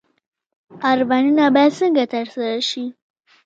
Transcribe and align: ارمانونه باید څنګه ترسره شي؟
ارمانونه 0.91 1.43
باید 1.55 1.73
څنګه 1.79 2.03
ترسره 2.13 2.51
شي؟ 2.69 2.85